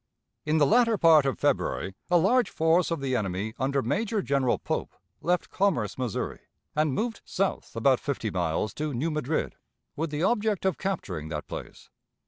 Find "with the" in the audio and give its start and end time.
9.95-10.23